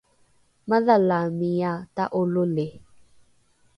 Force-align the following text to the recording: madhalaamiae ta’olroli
madhalaamiae 0.71 1.73
ta’olroli 1.99 2.67